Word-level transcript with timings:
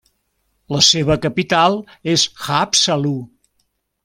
La 0.75 0.79
seva 0.87 1.17
capital 1.25 1.77
és 2.15 2.25
Haapsalu. 2.47 3.15